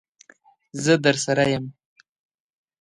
[0.83, 1.65] زه درسره یم.